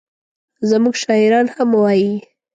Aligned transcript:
زموږ 0.69 0.95
شاعران 1.03 1.47
هم 1.55 1.69
وایي. 1.81 2.13